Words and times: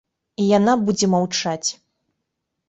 І 0.43 0.45
яна 0.57 0.73
будзе 0.87 1.09
маўчаць. 1.15 1.69